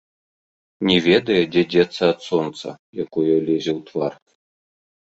Не 0.89 0.95
ведае, 1.07 1.37
дзе 1.51 1.63
дзецца 1.75 2.03
ад 2.15 2.19
сонца, 2.31 2.67
якое 3.07 3.31
лезе 3.47 3.71
ў 3.79 3.81
твар. 3.95 4.13